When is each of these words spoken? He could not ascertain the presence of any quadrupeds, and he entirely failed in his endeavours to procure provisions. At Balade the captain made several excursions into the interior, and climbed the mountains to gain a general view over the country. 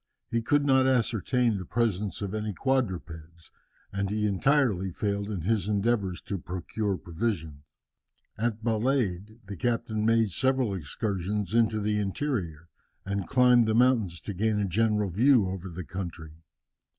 He 0.31 0.41
could 0.41 0.65
not 0.65 0.87
ascertain 0.87 1.59
the 1.59 1.63
presence 1.65 2.23
of 2.23 2.33
any 2.33 2.53
quadrupeds, 2.53 3.51
and 3.93 4.09
he 4.09 4.25
entirely 4.25 4.91
failed 4.91 5.29
in 5.29 5.41
his 5.41 5.67
endeavours 5.67 6.23
to 6.23 6.39
procure 6.39 6.97
provisions. 6.97 7.61
At 8.35 8.63
Balade 8.63 9.41
the 9.45 9.55
captain 9.55 10.03
made 10.03 10.31
several 10.31 10.73
excursions 10.73 11.53
into 11.53 11.79
the 11.79 11.99
interior, 11.99 12.67
and 13.05 13.27
climbed 13.29 13.67
the 13.67 13.75
mountains 13.75 14.19
to 14.21 14.33
gain 14.33 14.57
a 14.59 14.65
general 14.65 15.11
view 15.11 15.47
over 15.47 15.69
the 15.69 15.85
country. 15.85 16.33